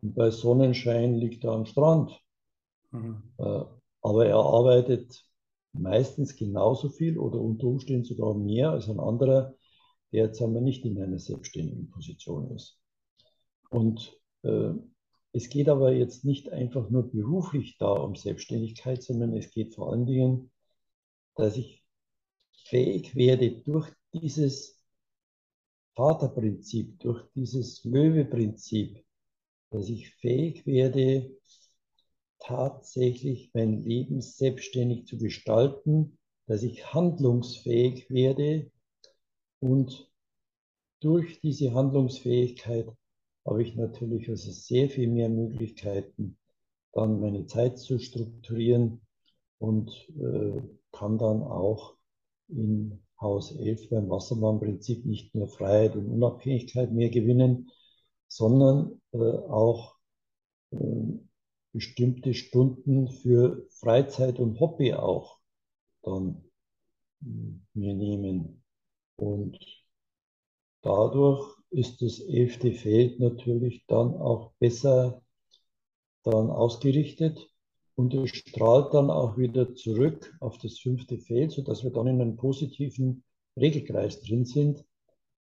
[0.01, 2.19] und bei Sonnenschein liegt er am Strand.
[2.89, 3.21] Mhm.
[3.37, 3.65] Äh,
[4.01, 5.23] Aber er arbeitet
[5.73, 9.53] meistens genauso viel oder unter Umständen sogar mehr als ein anderer,
[10.12, 12.80] jetzt einmal nicht in einer selbstständigen Position ist.
[13.69, 14.72] Und äh,
[15.32, 19.91] es geht aber jetzt nicht einfach nur beruflich da um Selbstständigkeit, sondern es geht vor
[19.91, 20.52] allen Dingen,
[21.36, 21.86] dass ich
[22.65, 24.82] fähig werde, durch dieses
[25.95, 29.04] Vaterprinzip, durch dieses Löwe-Prinzip,
[29.69, 31.30] dass ich fähig werde,
[32.39, 36.17] tatsächlich mein Leben selbstständig zu gestalten,
[36.48, 38.72] dass ich handlungsfähig werde
[39.60, 40.10] und
[41.02, 42.88] durch diese Handlungsfähigkeit
[43.45, 46.38] habe ich natürlich also sehr viel mehr Möglichkeiten,
[46.93, 49.02] dann meine Zeit zu strukturieren
[49.60, 51.95] und äh, kann dann auch
[52.48, 57.72] in Haus 11 beim Wassermann-Prinzip nicht nur Freiheit und Unabhängigkeit mehr gewinnen,
[58.28, 59.95] sondern äh, auch
[60.72, 60.78] äh,
[61.74, 65.39] bestimmte Stunden für Freizeit und Hobby auch
[66.02, 66.43] dann
[67.22, 68.59] hm, mir nehmen.
[69.19, 69.60] Und
[70.82, 75.21] dadurch ist das elfte Feld natürlich dann auch besser
[76.23, 77.49] dann ausgerichtet
[77.95, 82.21] und es strahlt dann auch wieder zurück auf das fünfte Feld, sodass wir dann in
[82.21, 83.23] einem positiven
[83.58, 84.86] Regelkreis drin sind,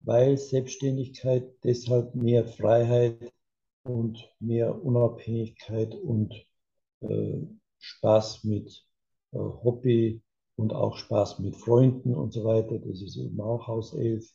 [0.01, 3.33] weil Selbstständigkeit deshalb mehr Freiheit
[3.83, 6.33] und mehr Unabhängigkeit und
[6.99, 7.37] äh,
[7.77, 8.85] Spaß mit
[9.31, 10.21] äh, Hobby
[10.59, 12.79] und auch Spaß mit Freunden und so weiter.
[12.79, 14.29] Das ist eben auch Haus 11.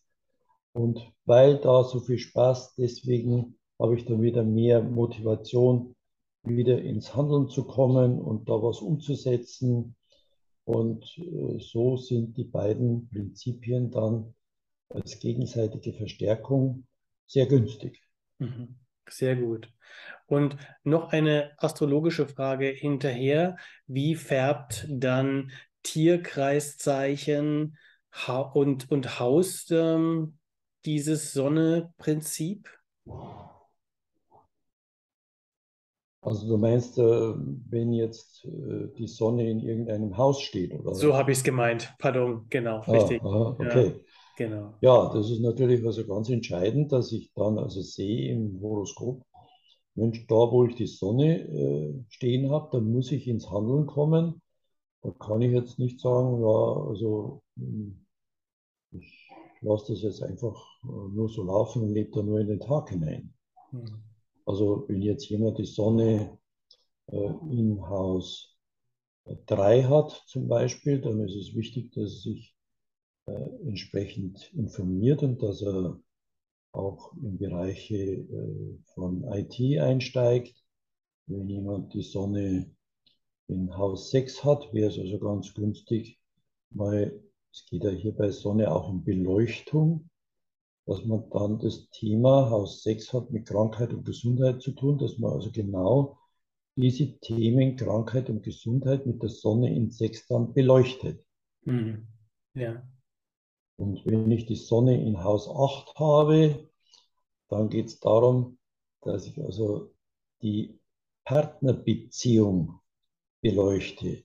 [0.73, 5.95] Und weil da so viel Spaß, deswegen habe ich dann wieder mehr Motivation,
[6.43, 9.97] wieder ins Handeln zu kommen und da was umzusetzen.
[10.65, 14.35] Und äh, so sind die beiden Prinzipien dann
[14.89, 16.87] als gegenseitige Verstärkung
[17.27, 18.03] sehr günstig.
[18.39, 18.77] Mhm.
[19.09, 19.71] Sehr gut.
[20.27, 23.59] Und noch eine astrologische Frage hinterher.
[23.87, 25.53] Wie färbt dann
[25.85, 27.79] Tierkreiszeichen
[28.13, 30.39] ha und, und Haus ähm,
[30.87, 32.71] dieses Sonne-Prinzip?
[36.23, 40.93] Also du meinst, äh, wenn jetzt äh, die Sonne in irgendeinem Haus steht, oder?
[40.93, 41.95] So habe ich es gemeint.
[41.99, 43.23] Pardon, genau, Ah, richtig.
[43.23, 44.01] aha, Ja, okay.
[44.35, 44.83] genau.
[44.83, 49.23] Ja, das ist natürlich also ganz entscheidend, dass ich dann also sehe im Horoskop,
[49.97, 54.43] Mensch, da wo ich die Sonne äh, stehen habe, dann muss ich ins Handeln kommen.
[55.05, 58.07] Da kann ich jetzt nicht sagen, ja, also hm,
[58.93, 59.29] ich
[59.61, 62.89] lasse das jetzt einfach äh, nur so laufen und lebe da nur in den Tag
[62.89, 63.35] hinein.
[63.71, 63.85] Hm.
[64.47, 66.39] Also wenn jetzt jemand die Sonne
[67.09, 68.57] äh, in Haus
[69.45, 72.57] drei hat zum Beispiel, dann ist es wichtig, dass er sich
[73.27, 76.01] äh, entsprechend informiert und dass er
[76.73, 80.65] auch in Bereiche äh, von IT einsteigt.
[81.27, 82.71] Wenn jemand die Sonne
[83.49, 86.19] in Haus 6 hat, wäre es also ganz günstig,
[86.71, 87.23] weil
[87.53, 90.11] es geht ja hier bei Sonne auch um Beleuchtung,
[90.87, 95.19] dass man dann das Thema Haus 6 hat mit Krankheit und Gesundheit zu tun, dass
[95.19, 96.19] man also genau
[96.77, 101.25] diese Themen Krankheit und Gesundheit mit der Sonne in 6 dann beleuchtet.
[101.63, 102.07] Mhm.
[102.55, 102.83] Ja.
[103.77, 106.69] Und wenn ich die Sonne in Haus 8 habe,
[107.49, 108.59] dann geht es darum,
[109.03, 109.93] dass ich also
[110.43, 110.79] die
[111.25, 112.81] Partnerbeziehung
[113.45, 114.25] beleuchte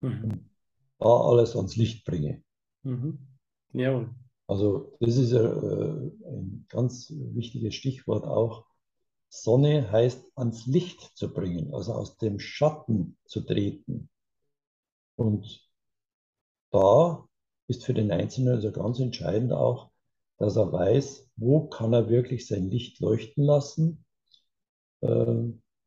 [0.00, 0.48] mhm.
[0.98, 2.42] da alles ans Licht bringe.
[2.82, 3.18] Mhm.
[3.74, 4.10] Ja.
[4.46, 8.64] Also das ist äh, ein ganz wichtiges Stichwort auch.
[9.28, 14.08] Sonne heißt ans Licht zu bringen, also aus dem Schatten zu treten.
[15.16, 15.68] Und
[16.70, 17.28] da
[17.66, 19.90] ist für den Einzelnen also ganz entscheidend auch,
[20.38, 24.04] dass er weiß, wo kann er wirklich sein Licht leuchten lassen,
[25.02, 25.34] äh,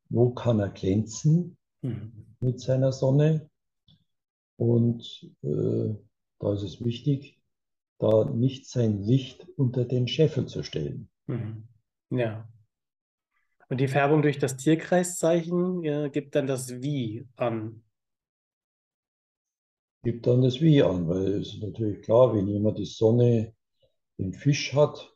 [0.09, 2.25] wo kann er glänzen mhm.
[2.39, 3.49] mit seiner Sonne.
[4.57, 5.95] Und äh,
[6.39, 7.39] da ist es wichtig,
[7.97, 11.09] da nicht sein Licht unter den Scheffel zu stellen.
[11.27, 11.67] Mhm.
[12.09, 12.49] Ja.
[13.69, 17.84] Und die Färbung durch das Tierkreiszeichen äh, gibt dann das Wie an.
[20.03, 23.53] Gibt dann das Wie an, weil es ist natürlich klar, wenn jemand die Sonne
[24.17, 25.13] im Fisch hat,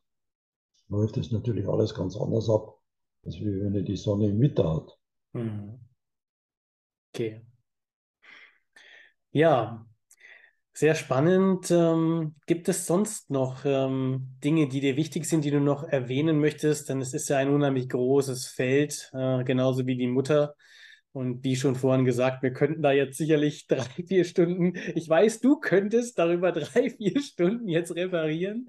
[0.90, 2.80] läuft es natürlich alles ganz anders ab,
[3.26, 5.00] als wenn er die Sonne im Witter hat.
[5.34, 5.80] Mhm.
[7.14, 7.42] Okay.
[9.32, 9.86] Ja,
[10.74, 11.72] sehr spannend.
[11.72, 16.40] Ähm, gibt es sonst noch ähm, Dinge, die dir wichtig sind, die du noch erwähnen
[16.40, 16.90] möchtest?
[16.90, 20.56] Denn es ist ja ein unheimlich großes Feld, äh, genauso wie die Mutter.
[21.14, 25.42] Und wie schon vorhin gesagt, wir könnten da jetzt sicherlich drei, vier Stunden, ich weiß,
[25.42, 28.68] du könntest darüber drei, vier Stunden jetzt referieren,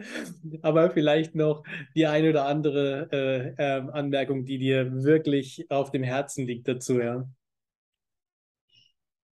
[0.62, 1.64] aber vielleicht noch
[1.97, 7.01] die eine oder andere äh, äh, Anmerkung, die dir wirklich auf dem Herzen liegt dazu,
[7.01, 7.26] ja.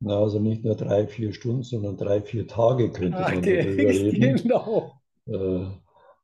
[0.05, 3.82] Na, also nicht nur drei, vier Stunden, sondern drei, vier Tage könnte man okay, darüber
[3.90, 4.36] reden.
[4.36, 5.00] Genau.
[5.26, 5.66] Äh,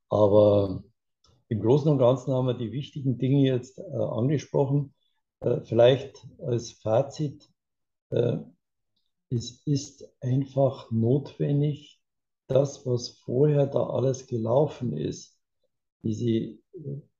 [0.08, 0.82] aber
[1.48, 4.94] im Großen und Ganzen haben wir die wichtigen Dinge jetzt äh, angesprochen.
[5.40, 7.48] Äh, vielleicht als Fazit,
[8.10, 8.38] äh,
[9.30, 12.00] es ist einfach notwendig,
[12.48, 15.38] das, was vorher da alles gelaufen ist,
[16.02, 16.58] diese äh,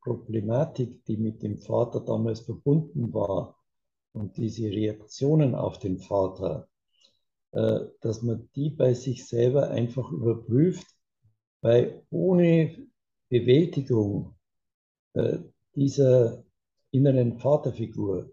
[0.03, 3.58] Problematik, die mit dem Vater damals verbunden war
[4.19, 6.69] und diese Reaktionen auf den Vater,
[7.53, 10.87] dass man die bei sich selber einfach überprüft,
[11.63, 12.87] weil ohne
[13.31, 14.35] Bewältigung
[15.75, 16.45] dieser
[16.91, 18.31] inneren Vaterfigur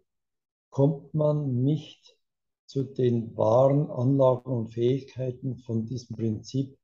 [0.69, 2.17] kommt man nicht
[2.65, 6.77] zu den wahren Anlagen und Fähigkeiten von diesem Prinzip,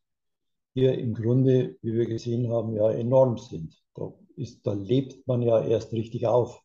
[0.73, 3.75] die ja im Grunde, wie wir gesehen haben, ja enorm sind.
[3.95, 6.61] Da, ist, da lebt man ja erst richtig auf.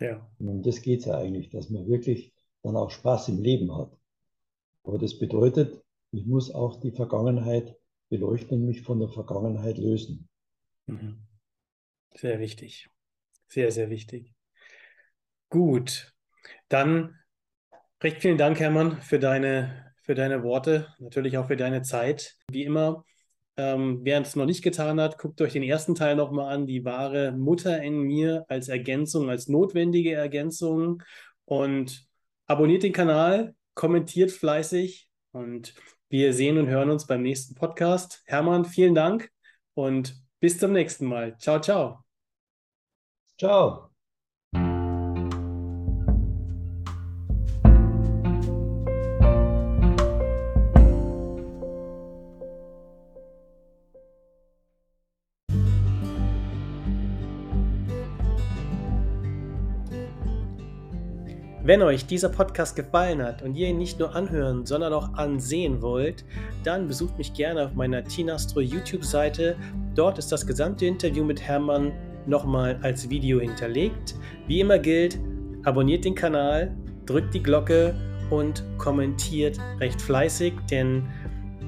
[0.00, 0.28] Ja.
[0.38, 3.76] Und um das geht es ja eigentlich, dass man wirklich dann auch Spaß im Leben
[3.76, 3.96] hat.
[4.82, 7.76] Aber das bedeutet, ich muss auch die Vergangenheit
[8.08, 10.28] beleuchten und mich von der Vergangenheit lösen.
[10.86, 11.26] Mhm.
[12.14, 12.88] Sehr wichtig.
[13.48, 14.34] Sehr, sehr wichtig.
[15.48, 16.12] Gut,
[16.68, 17.18] dann
[18.02, 22.36] recht vielen Dank, Hermann, für deine, für deine Worte, natürlich auch für deine Zeit.
[22.50, 23.04] Wie immer,
[23.56, 26.84] ähm, wer es noch nicht getan hat, guckt euch den ersten Teil nochmal an, die
[26.84, 31.02] wahre Mutter in mir als Ergänzung, als notwendige Ergänzung
[31.44, 32.06] und
[32.46, 35.74] abonniert den Kanal, kommentiert fleißig und
[36.08, 38.22] wir sehen und hören uns beim nächsten Podcast.
[38.26, 39.30] Hermann, vielen Dank
[39.74, 41.36] und bis zum nächsten Mal.
[41.38, 42.04] Ciao, ciao.
[43.38, 43.93] Ciao.
[61.66, 65.80] Wenn euch dieser Podcast gefallen hat und ihr ihn nicht nur anhören, sondern auch ansehen
[65.80, 66.22] wollt,
[66.62, 69.56] dann besucht mich gerne auf meiner Tinastro YouTube-Seite.
[69.94, 71.92] Dort ist das gesamte Interview mit Hermann
[72.26, 74.14] nochmal als Video hinterlegt.
[74.46, 75.18] Wie immer gilt,
[75.62, 77.94] abonniert den Kanal, drückt die Glocke
[78.28, 81.08] und kommentiert recht fleißig, denn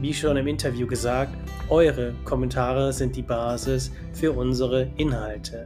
[0.03, 1.35] wie schon im Interview gesagt,
[1.71, 5.65] eure Kommentare sind die Basis für unsere Inhalte.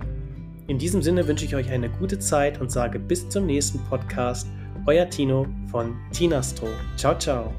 [0.70, 4.46] In diesem Sinne wünsche ich euch eine gute Zeit und sage bis zum nächsten Podcast.
[4.86, 6.68] Euer Tino von Tinastro.
[6.96, 7.52] Ciao, ciao.